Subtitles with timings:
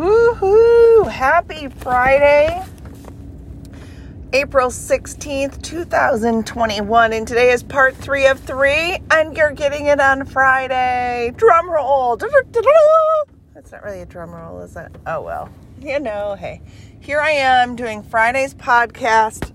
[0.00, 1.10] Woohoo!
[1.10, 2.64] Happy Friday,
[4.32, 7.12] April 16th, 2021.
[7.12, 11.34] And today is part three of three, and you're getting it on Friday.
[11.36, 12.16] Drum roll.
[12.16, 14.90] That's not really a drum roll, is it?
[15.06, 15.50] Oh, well.
[15.82, 16.62] You know, hey,
[17.00, 19.52] here I am doing Friday's podcast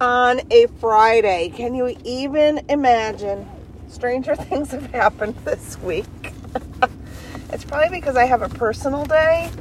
[0.00, 1.52] on a Friday.
[1.54, 3.48] Can you even imagine?
[3.86, 6.32] Stranger things have happened this week.
[7.52, 9.52] it's probably because I have a personal day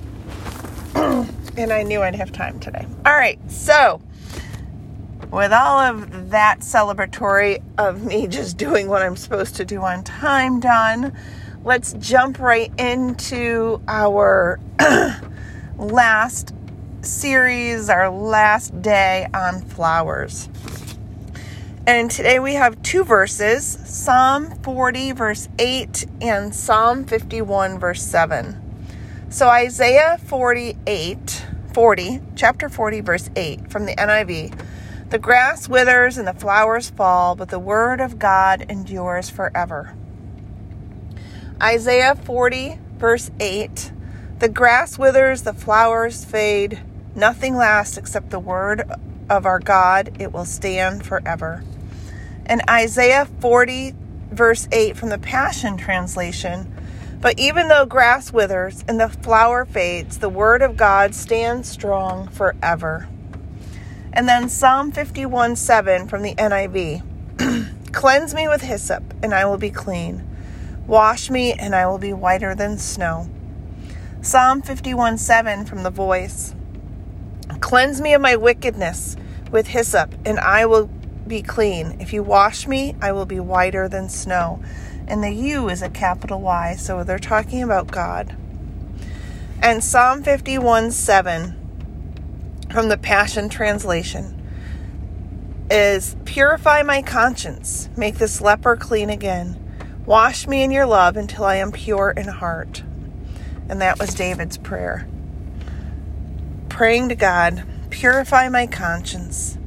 [1.57, 2.87] and I knew I'd have time today.
[3.05, 4.01] All right, so
[5.32, 10.04] with all of that celebratory of me just doing what I'm supposed to do on
[10.04, 11.15] time done,
[11.64, 14.60] let's jump right into our
[15.78, 16.55] last
[17.04, 20.50] series, our last day on flowers.
[21.86, 28.67] And today we have two verses Psalm 40, verse 8, and Psalm 51, verse 7.
[29.30, 34.58] So Isaiah 48, 40, chapter 40, verse 8 from the NIV.
[35.09, 39.94] The grass withers and the flowers fall, but the word of God endures forever.
[41.61, 43.92] Isaiah 40, verse 8.
[44.39, 46.80] The grass withers, the flowers fade,
[47.14, 48.89] nothing lasts except the word
[49.30, 50.16] of our God.
[50.22, 51.66] It will stand forever.
[52.45, 53.94] And Isaiah 40,
[54.31, 56.73] verse 8 from the Passion Translation.
[57.28, 62.30] But even though grass withers and the flower fades, the word of God stands strong
[62.30, 63.09] forever.
[64.14, 67.03] And then Psalm 51 7 from the NIV
[67.92, 70.25] Cleanse me with hyssop, and I will be clean.
[70.88, 73.30] Wash me, and I will be whiter than snow.
[74.22, 76.56] Psalm 51 7 from the Voice
[77.59, 79.17] Cleanse me of my wickedness
[79.52, 80.89] with hyssop, and I will
[81.28, 81.97] be clean.
[82.00, 84.64] If you wash me, I will be whiter than snow
[85.08, 88.36] and the U is a capital Y, so they're talking about God.
[89.61, 91.55] And Psalm 51 7
[92.72, 94.33] from the Passion Translation
[95.72, 99.63] is Purify my conscience, make this leper clean again.
[100.06, 102.84] Wash me in your love until I am pure in heart.
[103.68, 105.07] And that was David's prayer.
[106.69, 109.57] Praying to God, purify my conscience,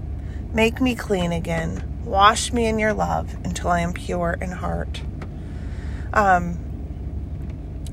[0.55, 1.83] make me clean again.
[2.05, 5.03] Wash me in your love until I am pure in heart.
[6.13, 6.59] Um,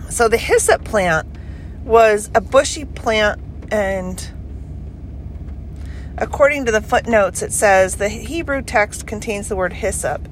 [0.09, 1.27] so the hyssop plant
[1.83, 3.39] was a bushy plant,
[3.71, 4.29] and
[6.17, 10.27] according to the footnotes, it says the Hebrew text contains the word hyssop.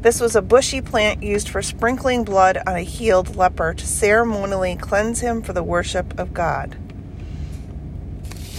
[0.00, 4.76] This was a bushy plant used for sprinkling blood on a healed leper to ceremonially
[4.76, 6.76] cleanse him for the worship of God.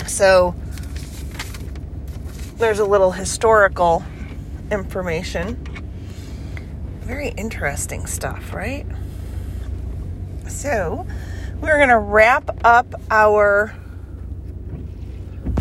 [0.07, 0.55] So
[2.57, 4.03] there's a little historical
[4.69, 5.70] information
[7.11, 8.85] very interesting stuff, right?
[10.47, 11.05] So,
[11.59, 13.75] we're going to wrap up our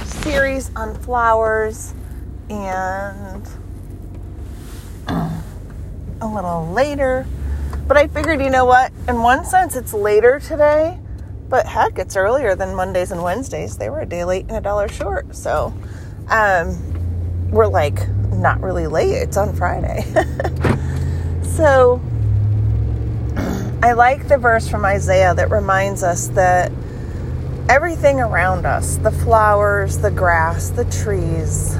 [0.04, 1.92] series on flowers
[2.50, 3.48] and
[5.08, 7.26] a little later.
[7.88, 8.92] But I figured, you know what?
[9.08, 11.00] In one sense, it's later today,
[11.48, 13.76] but heck, it's earlier than Mondays and Wednesdays.
[13.76, 15.34] They were a day late and a dollar short.
[15.34, 15.74] So,
[16.28, 19.14] um, we're like not really late.
[19.14, 20.04] It's on Friday.
[21.56, 22.00] So,
[23.82, 26.70] I like the verse from Isaiah that reminds us that
[27.68, 31.74] everything around us the flowers, the grass, the trees,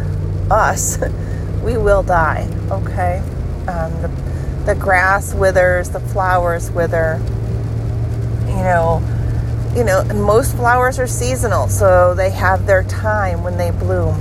[0.51, 0.99] us
[1.63, 3.19] we will die, okay?
[3.69, 4.09] Um, the,
[4.67, 7.21] the grass withers, the flowers wither.
[8.49, 9.03] You know,
[9.77, 14.17] you know, most flowers are seasonal, so they have their time when they bloom.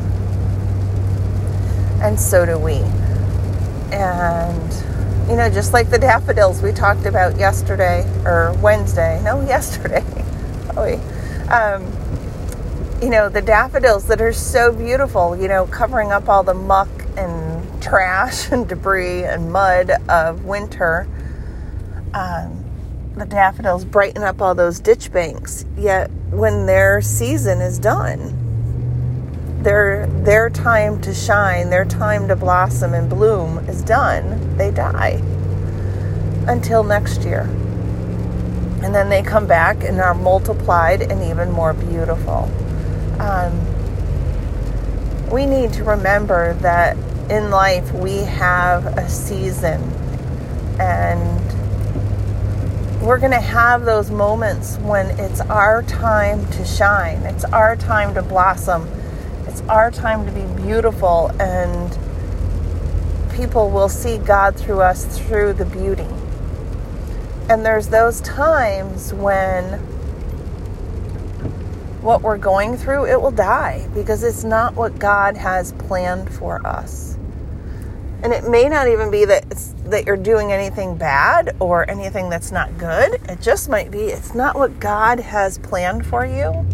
[2.01, 2.75] And so do we.
[3.91, 4.88] And
[5.29, 9.21] you know, just like the daffodils we talked about yesterday or Wednesday.
[9.23, 10.03] No, yesterday.
[10.75, 10.95] oh,
[11.51, 11.85] um,
[12.99, 16.89] you know, the daffodils that are so beautiful, you know, covering up all the muck
[17.15, 21.07] and trash and debris and mud of winter.
[22.15, 22.65] Um,
[23.15, 25.63] the daffodils brighten up all those ditch banks.
[25.77, 28.48] Yet when their season is done,
[29.63, 35.21] their their time to shine, their time to blossom and bloom is done, they die
[36.47, 37.41] until next year.
[38.81, 42.49] And then they come back and are multiplied and even more beautiful.
[43.19, 43.59] Um,
[45.29, 46.95] we need to remember that
[47.29, 49.81] in life we have a season
[50.79, 51.39] and
[53.01, 57.17] we're going to have those moments when it's our time to shine.
[57.23, 58.89] It's our time to blossom
[59.49, 61.97] it's our time to be beautiful, and
[63.33, 66.07] people will see God through us through the beauty.
[67.49, 69.79] And there's those times when
[72.03, 76.65] what we're going through, it will die because it's not what God has planned for
[76.65, 77.17] us.
[78.21, 79.49] And it may not even be that
[79.85, 83.19] that you're doing anything bad or anything that's not good.
[83.27, 86.65] It just might be it's not what God has planned for you.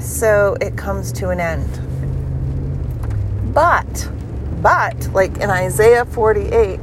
[0.00, 1.68] So it comes to an end.
[3.54, 4.10] But
[4.62, 6.80] but like in Isaiah 48,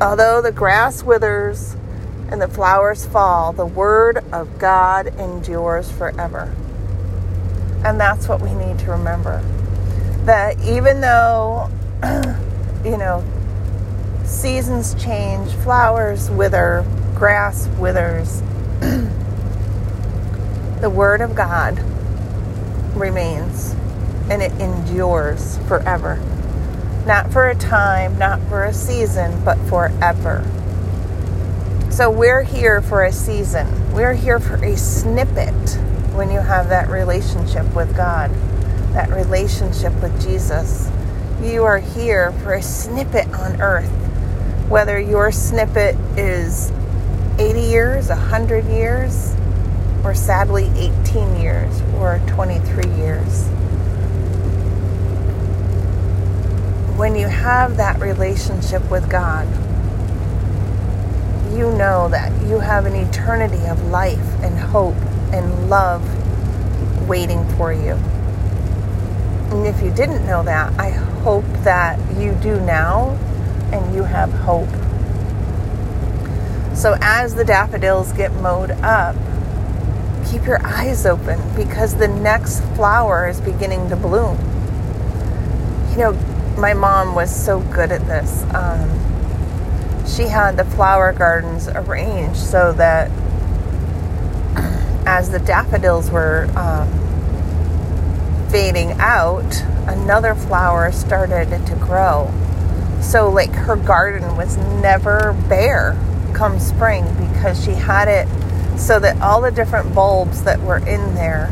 [0.00, 1.76] although the grass withers
[2.30, 6.54] and the flowers fall, the word of God endures forever.
[7.84, 9.42] And that's what we need to remember.
[10.24, 11.70] That even though,
[12.84, 13.24] you know,
[14.24, 18.42] seasons change, flowers wither, grass withers,
[20.84, 21.78] the word of God
[22.94, 23.74] remains
[24.28, 26.16] and it endures forever.
[27.06, 30.44] Not for a time, not for a season, but forever.
[31.90, 33.94] So we're here for a season.
[33.94, 35.54] We're here for a snippet
[36.12, 38.30] when you have that relationship with God,
[38.92, 40.90] that relationship with Jesus.
[41.42, 43.88] You are here for a snippet on earth.
[44.68, 46.70] Whether your snippet is
[47.38, 49.33] 80 years, 100 years,
[50.04, 53.46] or sadly 18 years or 23 years.
[56.98, 59.48] When you have that relationship with God,
[61.56, 64.96] you know that you have an eternity of life and hope
[65.32, 66.02] and love
[67.08, 67.92] waiting for you.
[69.50, 73.10] And if you didn't know that, I hope that you do now
[73.72, 74.68] and you have hope.
[76.76, 79.16] So as the daffodils get mowed up,
[80.30, 84.38] keep your eyes open because the next flower is beginning to bloom.
[85.92, 86.12] You know,
[86.58, 88.42] my mom was so good at this.
[88.54, 88.90] Um,
[90.06, 93.10] she had the flower gardens arranged so that
[95.06, 96.88] as the daffodils were um,
[98.50, 102.32] fading out, another flower started to grow.
[103.00, 105.96] So, like, her garden was never bare
[106.32, 108.26] come spring because she had it
[108.76, 111.48] so that all the different bulbs that were in there,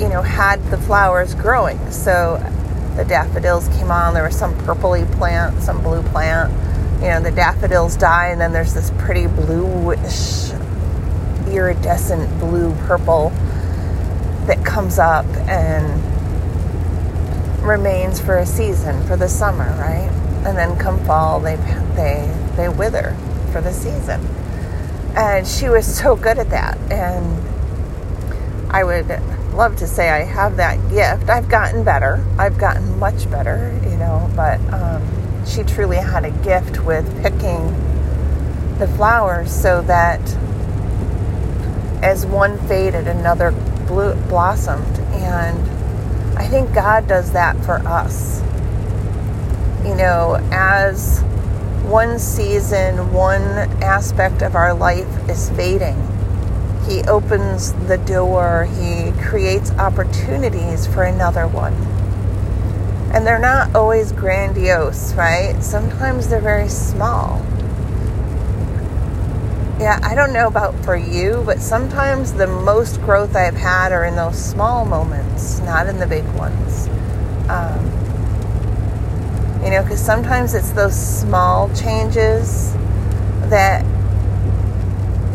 [0.00, 1.78] you know, had the flowers growing.
[1.90, 2.38] So,
[2.96, 4.14] the daffodils came on.
[4.14, 6.52] There was some purpley plant, some blue plant.
[7.02, 10.50] You know, the daffodils die, and then there's this pretty bluish,
[11.48, 13.30] iridescent blue purple
[14.46, 16.02] that comes up and
[17.62, 20.10] remains for a season, for the summer, right?
[20.44, 21.56] And then come fall, they
[21.96, 23.16] they they wither
[23.52, 24.20] for the season.
[25.14, 27.42] And she was so good at that, and
[28.70, 29.08] I would
[29.52, 31.28] love to say I have that gift.
[31.28, 32.24] I've gotten better.
[32.38, 37.66] I've gotten much better, you know, but um, she truly had a gift with picking
[38.78, 40.20] the flowers so that
[42.02, 43.52] as one faded, another
[43.86, 44.98] blew, blossomed.
[45.12, 48.40] And I think God does that for us.
[49.84, 51.22] You know, as
[51.84, 53.42] one season, one
[53.82, 55.96] aspect of our life is fading
[56.88, 61.74] he opens the door, He creates opportunities for another one.
[63.14, 65.62] And they're not always grandiose, right?
[65.62, 67.40] Sometimes they're very small.
[69.78, 74.04] Yeah, I don't know about for you, but sometimes the most growth I've had are
[74.04, 76.88] in those small moments, not in the big ones.
[77.48, 77.81] Um,
[79.62, 82.72] you know, because sometimes it's those small changes
[83.48, 83.84] that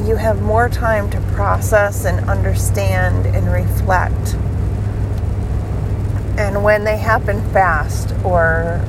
[0.06, 4.36] you have more time to process and understand and reflect.
[6.38, 8.82] And when they happen fast or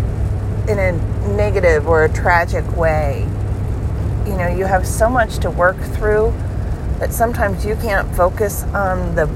[0.69, 0.93] in a
[1.37, 3.27] negative or a tragic way,
[4.27, 6.33] you know, you have so much to work through
[6.99, 9.27] that sometimes you can't focus on the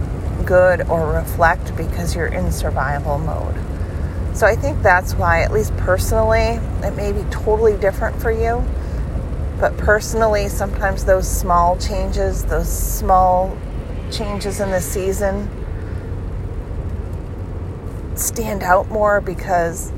[0.45, 3.57] good or reflect because you're in survival mode.
[4.35, 8.65] So I think that's why, at least personally, it may be totally different for you
[9.63, 13.57] but personally, sometimes those small changes, those small
[14.11, 15.49] changes in the season,
[18.17, 19.93] stand out more because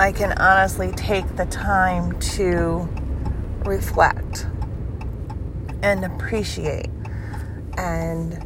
[0.00, 2.88] I can honestly take the time to
[3.64, 4.48] reflect
[5.80, 6.90] and appreciate.
[7.76, 8.44] And,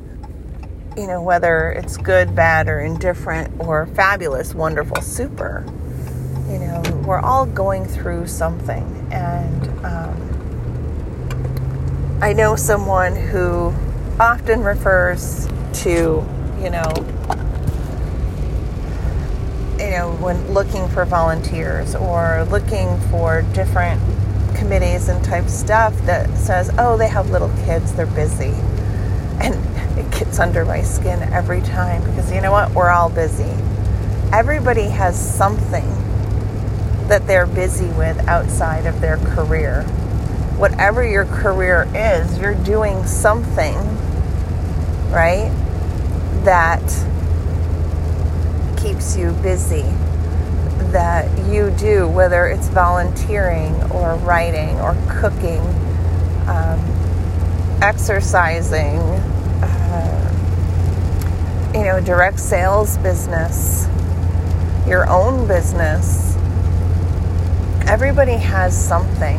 [0.96, 5.64] you know, whether it's good, bad, or indifferent, or fabulous, wonderful, super,
[6.48, 8.84] you know, we're all going through something.
[9.10, 10.18] And um,
[12.22, 13.72] I know someone who
[14.20, 15.48] often refers
[15.82, 16.24] to,
[16.60, 16.92] you know,
[19.78, 24.00] you know, when looking for volunteers or looking for different
[24.54, 28.54] committees and type stuff that says, oh, they have little kids, they're busy.
[29.40, 29.56] And
[29.98, 32.72] it gets under my skin every time because you know what?
[32.72, 33.50] We're all busy.
[34.32, 35.88] Everybody has something
[37.08, 39.82] that they're busy with outside of their career.
[40.56, 43.74] Whatever your career is, you're doing something,
[45.10, 45.50] right?
[46.44, 46.82] That
[48.76, 49.84] keeps you busy
[50.92, 55.60] that you do, whether it's volunteering or writing or cooking,
[56.46, 56.78] um,
[57.82, 58.98] exercising,
[61.74, 63.86] you know, direct sales business,
[64.86, 66.36] your own business.
[67.86, 69.38] Everybody has something.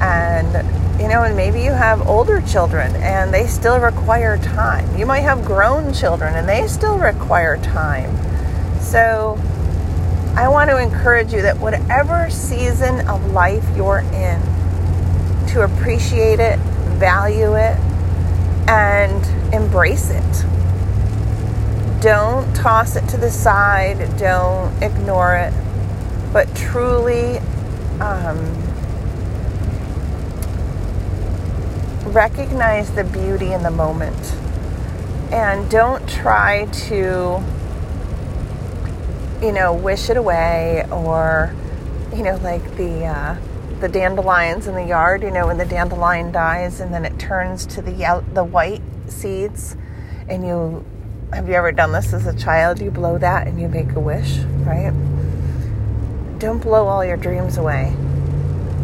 [0.00, 4.98] And, you know, and maybe you have older children and they still require time.
[4.98, 8.16] You might have grown children and they still require time.
[8.80, 9.38] So,
[10.34, 14.40] I want to encourage you that whatever season of life you're in,
[15.48, 16.58] to appreciate it,
[16.98, 17.76] value it,
[18.66, 20.61] and embrace it.
[22.02, 25.54] Don't toss it to the side, don't ignore it,
[26.32, 27.38] but truly
[28.00, 28.38] um,
[32.12, 34.34] recognize the beauty in the moment.
[35.32, 37.42] And don't try to
[39.42, 41.52] you know, wish it away or,
[42.14, 43.36] you know, like the, uh,
[43.80, 47.66] the dandelions in the yard, you know, when the dandelion dies and then it turns
[47.66, 49.76] to the yellow, the white seeds
[50.28, 50.84] and you
[51.32, 52.80] have you ever done this as a child?
[52.80, 54.92] You blow that and you make a wish, right?
[56.38, 57.94] Don't blow all your dreams away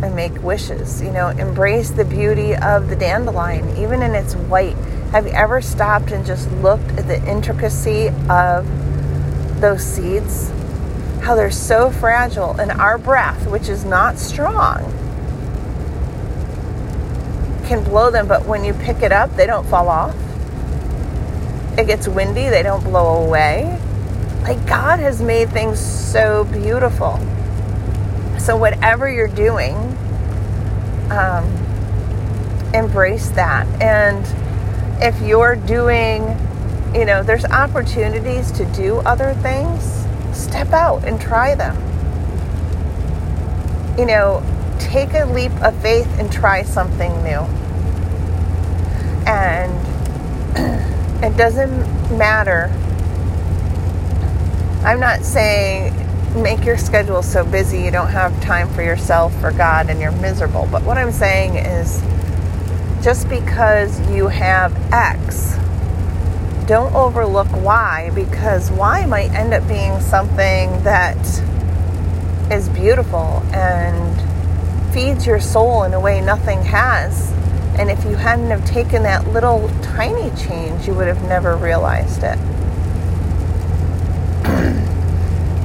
[0.03, 1.03] and make wishes.
[1.03, 4.77] You know, embrace the beauty of the dandelion, even in its white.
[5.13, 8.67] Have you ever stopped and just looked at the intricacy of
[9.61, 10.51] those seeds,
[11.21, 14.85] how they're so fragile, and our breath, which is not strong,
[17.67, 20.15] can blow them, but when you pick it up, they don't fall off.
[21.79, 23.81] It gets windy, they don't blow away.
[24.43, 27.19] Like God has made things so beautiful.
[28.39, 29.77] So, whatever you're doing,
[31.11, 31.45] um,
[32.75, 33.67] embrace that.
[33.81, 34.25] And
[35.03, 36.37] if you're doing
[36.95, 41.77] you know, there's opportunities to do other things, step out and try them.
[43.99, 44.43] You know,
[44.79, 47.41] take a leap of faith and try something new.
[49.27, 49.78] And
[51.23, 51.81] it doesn't
[52.17, 52.71] matter.
[54.85, 55.95] I'm not saying
[56.43, 60.13] make your schedule so busy you don't have time for yourself, for God, and you're
[60.13, 60.69] miserable.
[60.71, 62.01] But what I'm saying is
[63.03, 65.57] just because you have X
[66.69, 71.17] don't overlook Y because Y might end up being something that
[72.53, 77.33] is beautiful and feeds your soul in a way nothing has.
[77.79, 82.23] And if you hadn't have taken that little tiny change, you would have never realized
[82.23, 82.39] it.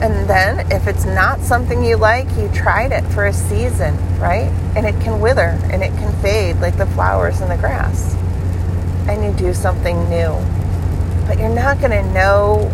[0.02, 4.52] and then if it's not something you like, you tried it for a season, right?
[4.76, 8.14] And it can wither and it can fade like the flowers in the grass.
[9.08, 10.38] And you do something new
[11.28, 12.70] but you're not going to know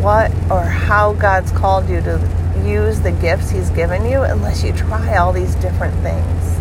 [0.00, 4.72] what or how God's called you to use the gifts He's given you unless you
[4.72, 6.59] try all these different things.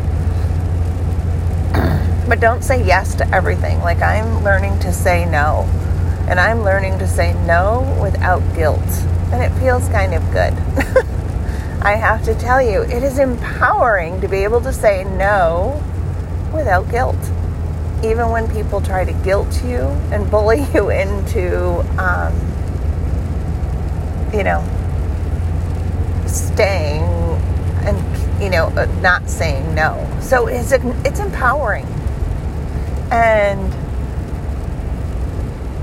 [2.39, 3.79] Don't say yes to everything.
[3.79, 5.67] Like I'm learning to say no.
[6.27, 8.79] And I'm learning to say no without guilt.
[9.31, 10.53] And it feels kind of good.
[11.81, 15.81] I have to tell you, it is empowering to be able to say no
[16.53, 17.17] without guilt
[18.03, 19.81] even when people try to guilt you
[20.12, 22.34] and bully you into, um,
[24.34, 24.63] you know,
[26.27, 27.03] staying
[27.81, 30.08] and you know uh, not saying no.
[30.22, 31.86] So it's it's empowering,
[33.12, 33.74] and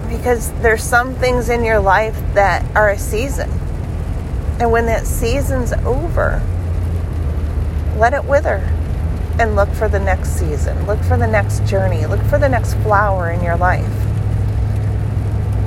[0.09, 3.51] because there's some things in your life that are a season,
[4.59, 6.43] and when that season's over,
[7.99, 8.59] let it wither
[9.39, 12.75] and look for the next season, look for the next journey, look for the next
[12.75, 13.87] flower in your life.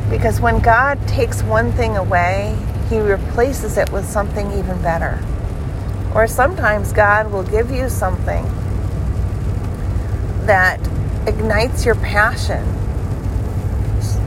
[0.10, 2.58] Because when God takes one thing away,
[2.90, 5.24] He replaces it with something even better.
[6.16, 8.44] Or sometimes God will give you something
[10.48, 10.80] that
[11.30, 12.64] ignites your passion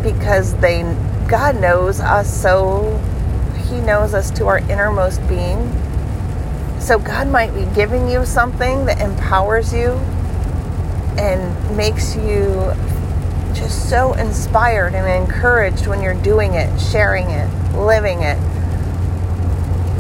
[0.02, 0.82] because they
[1.28, 2.99] God knows us so
[3.68, 5.59] he knows us to our innermost being
[6.80, 9.90] so God might be giving you something that empowers you
[11.16, 12.73] and makes you
[13.54, 18.37] just so inspired and encouraged when you're doing it, sharing it, living it.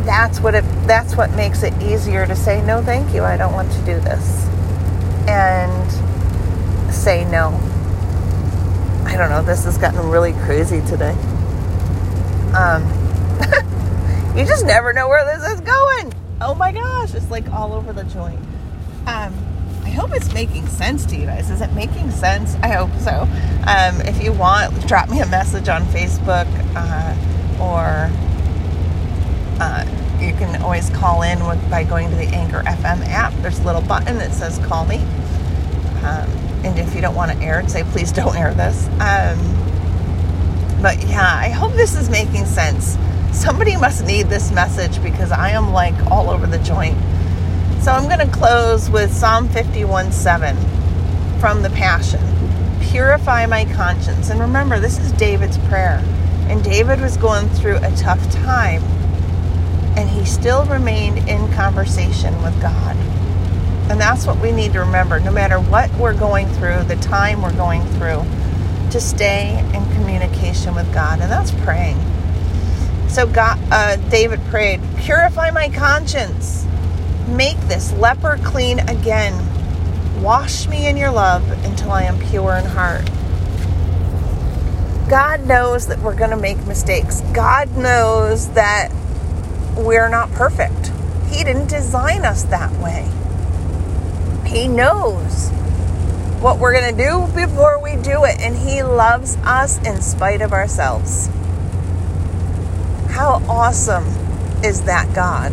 [0.04, 3.22] That's what it that's what makes it easier to say no thank you.
[3.22, 4.46] I don't want to do this.
[5.28, 6.11] And
[7.02, 7.48] say no.
[9.06, 11.10] I don't know, this has gotten really crazy today.
[12.54, 12.84] Um,
[14.36, 16.14] you just never know where this is going.
[16.40, 18.38] Oh my gosh, it's like all over the joint.
[19.08, 19.34] Um,
[19.82, 21.50] I hope it's making sense to you guys.
[21.50, 22.54] Is it making sense?
[22.62, 23.22] I hope so.
[23.66, 28.10] Um, if you want, drop me a message on Facebook uh, or
[29.60, 29.84] uh,
[30.20, 33.34] you can always call in with, by going to the Anchor FM app.
[33.42, 34.98] There's a little button that says call me.
[36.04, 36.31] Um,
[36.64, 38.86] and if you don't want to air it, say please don't air this.
[39.00, 39.38] Um,
[40.82, 42.96] but yeah, I hope this is making sense.
[43.32, 46.98] Somebody must need this message because I am like all over the joint.
[47.82, 50.56] So I'm going to close with Psalm 51 7
[51.40, 52.20] from the Passion.
[52.80, 54.30] Purify my conscience.
[54.30, 56.00] And remember, this is David's prayer.
[56.48, 58.82] And David was going through a tough time.
[59.96, 62.96] And he still remained in conversation with God.
[63.90, 67.42] And that's what we need to remember, no matter what we're going through, the time
[67.42, 68.24] we're going through,
[68.90, 71.20] to stay in communication with God.
[71.20, 71.98] And that's praying.
[73.08, 76.66] So God, uh, David prayed, Purify my conscience.
[77.28, 79.32] Make this leper clean again.
[80.22, 83.04] Wash me in your love until I am pure in heart.
[85.10, 87.20] God knows that we're going to make mistakes.
[87.34, 88.90] God knows that
[89.76, 90.90] we're not perfect.
[91.30, 93.10] He didn't design us that way.
[94.52, 95.48] He knows
[96.42, 100.42] what we're going to do before we do it, and He loves us in spite
[100.42, 101.28] of ourselves.
[103.08, 104.04] How awesome
[104.62, 105.52] is that God?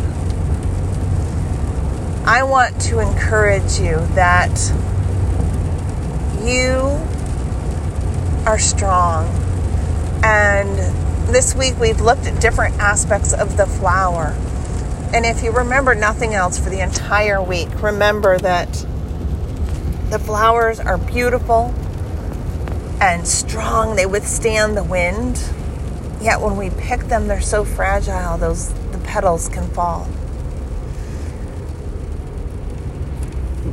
[2.26, 4.54] I want to encourage you that
[6.44, 7.00] you
[8.46, 9.26] are strong.
[10.22, 10.78] And
[11.32, 14.36] this week we've looked at different aspects of the flower.
[15.14, 18.86] And if you remember nothing else for the entire week, remember that
[20.10, 21.74] the flowers are beautiful
[23.00, 23.96] and strong.
[23.96, 25.42] They withstand the wind
[26.20, 30.06] Yet when we pick them, they're so fragile, those the petals can fall.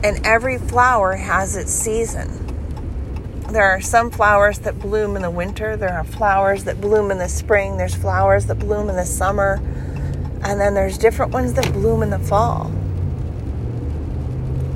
[0.02, 2.46] And every flower has its season.
[3.50, 7.18] There are some flowers that bloom in the winter, there are flowers that bloom in
[7.18, 9.56] the spring, there's flowers that bloom in the summer,
[10.44, 12.72] and then there's different ones that bloom in the fall.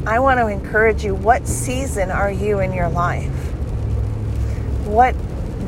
[0.06, 3.54] I want to encourage you what season are you in your life?
[4.88, 5.16] What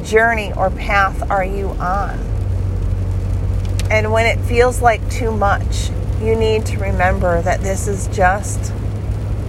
[0.03, 2.17] journey or path are you on?
[3.91, 8.73] And when it feels like too much, you need to remember that this is just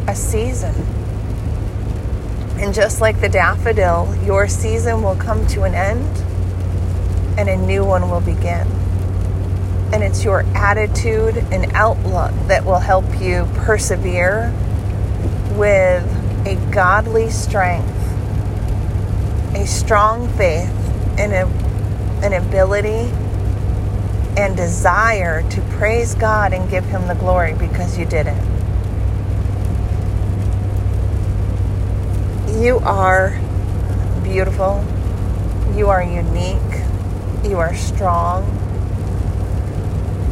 [0.06, 0.74] a season.
[2.58, 6.04] And just like the daffodil, your season will come to an end
[7.38, 8.66] and a new one will begin.
[9.94, 14.52] And it's your attitude and outlook that will help you persevere
[15.56, 16.04] with
[16.46, 17.94] a godly strength
[19.54, 20.68] a strong faith
[21.18, 21.46] and a,
[22.24, 23.10] an ability
[24.36, 28.36] and desire to praise God and give Him the glory because you did it.
[32.60, 33.38] You are
[34.24, 34.84] beautiful.
[35.76, 36.60] You are unique.
[37.44, 38.44] You are strong.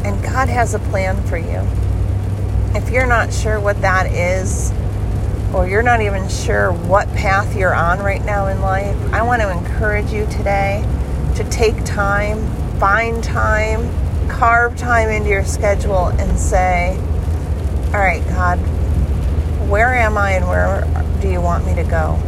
[0.04, 1.60] And God has a plan for you.
[2.76, 4.72] If you're not sure what that is,
[5.54, 9.42] or you're not even sure what path you're on right now in life, I want
[9.42, 10.82] to encourage you today
[11.36, 12.38] to take time,
[12.78, 13.88] find time,
[14.28, 16.96] carve time into your schedule and say,
[17.86, 18.56] All right, God,
[19.68, 20.86] where am I and where
[21.20, 22.18] do you want me to go?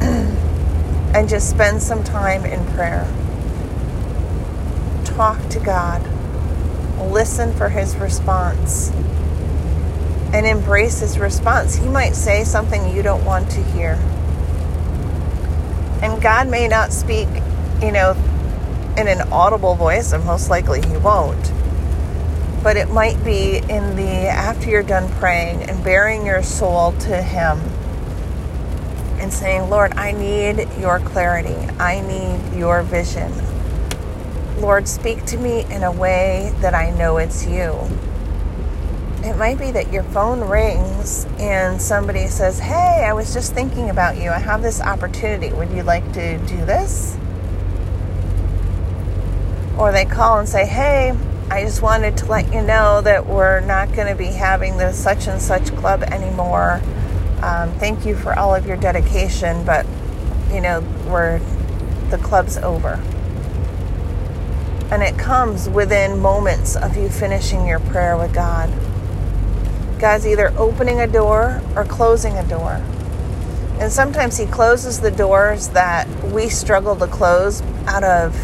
[1.14, 3.04] and just spend some time in prayer.
[5.04, 6.02] Talk to God.
[7.10, 8.92] Listen for His response
[10.34, 11.76] and embrace his response.
[11.76, 13.92] He might say something you don't want to hear.
[16.02, 17.28] And God may not speak,
[17.80, 18.16] you know,
[18.98, 21.52] in an audible voice, and most likely he won't.
[22.64, 27.22] But it might be in the after you're done praying and bearing your soul to
[27.22, 27.60] him
[29.20, 31.54] and saying, Lord, I need your clarity.
[31.78, 33.32] I need your vision.
[34.60, 37.88] Lord, speak to me in a way that I know it's you
[39.24, 43.88] it might be that your phone rings and somebody says, Hey, I was just thinking
[43.88, 44.30] about you.
[44.30, 45.50] I have this opportunity.
[45.54, 47.16] Would you like to do this?
[49.78, 51.16] Or they call and say, Hey,
[51.50, 54.92] I just wanted to let you know that we're not going to be having the
[54.92, 56.82] such and such club anymore.
[57.42, 59.86] Um, thank you for all of your dedication, but
[60.52, 61.38] you know, we're
[62.10, 63.00] the club's over.
[64.90, 68.70] And it comes within moments of you finishing your prayer with God.
[70.04, 72.72] God's either opening a door or closing a door.
[73.80, 78.36] And sometimes He closes the doors that we struggle to close out of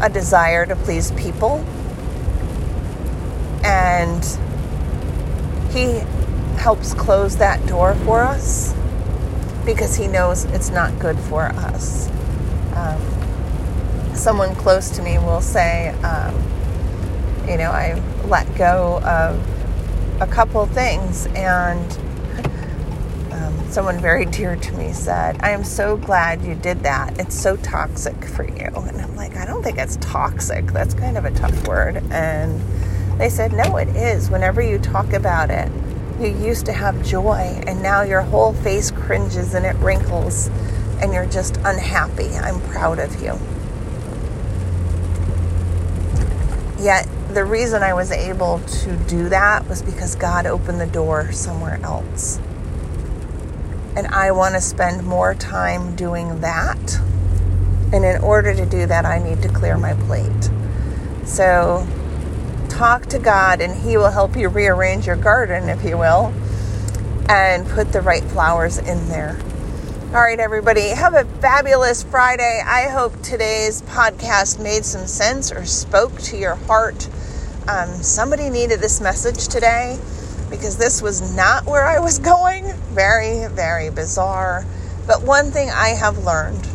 [0.00, 1.58] a desire to please people.
[3.64, 4.24] And
[5.74, 5.98] He
[6.58, 8.74] helps close that door for us
[9.66, 12.08] because He knows it's not good for us.
[12.74, 16.34] Um, someone close to me will say, um,
[17.46, 19.55] you know, I let go of
[20.20, 21.98] a couple things and
[23.32, 27.18] um, someone very dear to me said, I am so glad you did that.
[27.20, 28.66] It's so toxic for you.
[28.66, 30.66] And I'm like, I don't think it's toxic.
[30.68, 32.02] That's kind of a tough word.
[32.10, 32.60] And
[33.18, 34.30] they said, No, it is.
[34.30, 35.70] Whenever you talk about it,
[36.20, 40.48] you used to have joy, and now your whole face cringes and it wrinkles,
[41.02, 42.28] and you're just unhappy.
[42.28, 43.38] I'm proud of you.
[46.82, 51.32] Yet, the reason I was able to do that was because God opened the door
[51.32, 52.38] somewhere else.
[53.94, 56.98] And I want to spend more time doing that.
[57.92, 60.50] And in order to do that, I need to clear my plate.
[61.26, 61.86] So
[62.70, 66.32] talk to God, and He will help you rearrange your garden, if you will,
[67.28, 69.38] and put the right flowers in there.
[70.16, 72.62] All right, everybody, have a fabulous Friday.
[72.64, 77.06] I hope today's podcast made some sense or spoke to your heart.
[77.68, 79.98] Um, somebody needed this message today
[80.48, 82.72] because this was not where I was going.
[82.92, 84.64] Very, very bizarre.
[85.06, 86.66] But one thing I have learned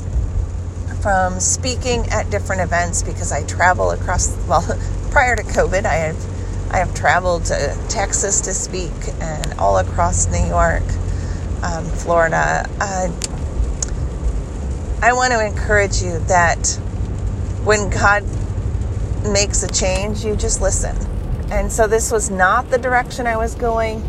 [1.01, 4.61] from speaking at different events because I travel across, well,
[5.09, 10.27] prior to COVID, I have, I have traveled to Texas to speak and all across
[10.27, 10.83] New York,
[11.63, 12.69] um, Florida.
[12.79, 13.09] Uh,
[15.03, 16.63] I want to encourage you that
[17.63, 18.23] when God
[19.31, 20.95] makes a change, you just listen.
[21.51, 24.07] And so this was not the direction I was going,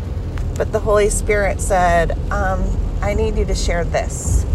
[0.55, 2.63] but the Holy Spirit said, um,
[3.01, 4.45] I need you to share this.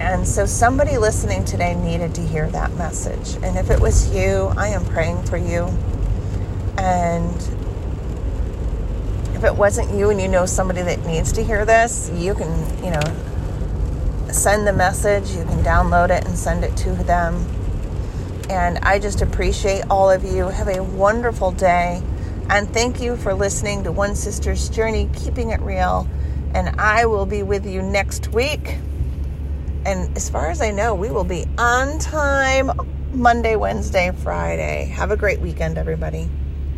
[0.00, 3.36] And so somebody listening today needed to hear that message.
[3.44, 5.66] And if it was you, I am praying for you.
[6.78, 7.36] And
[9.34, 12.82] if it wasn't you and you know somebody that needs to hear this, you can,
[12.82, 13.29] you know,
[14.34, 17.46] send the message, you can download it and send it to them
[18.50, 20.48] and I just appreciate all of you.
[20.48, 22.02] Have a wonderful day.
[22.48, 26.08] And thank you for listening to One Sister's Journey, keeping it real.
[26.52, 28.78] And I will be with you next week.
[29.86, 32.72] And as far as I know, we will be on time
[33.12, 34.86] Monday, Wednesday, Friday.
[34.96, 36.28] Have a great weekend, everybody.